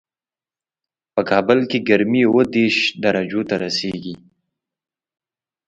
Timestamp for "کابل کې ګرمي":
1.29-2.21